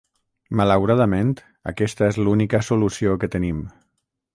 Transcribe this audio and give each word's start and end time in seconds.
Malauradament, 0.61 1.35
aquesta 1.75 2.11
és 2.15 2.21
l'única 2.25 2.65
solució 2.73 3.17
que 3.25 3.35
tenim. 3.39 3.67